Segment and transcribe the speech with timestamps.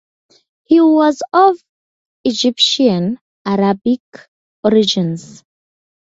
[0.63, 1.59] He was of
[2.25, 4.01] Egyptian arabic
[4.63, 5.43] origins.